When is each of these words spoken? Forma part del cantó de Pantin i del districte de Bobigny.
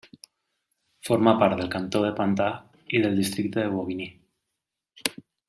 Forma 1.09 1.33
part 1.43 1.57
del 1.59 1.69
cantó 1.75 2.01
de 2.05 2.09
Pantin 2.21 2.97
i 2.97 3.03
del 3.05 3.21
districte 3.21 3.67
de 3.67 3.75
Bobigny. 3.77 4.09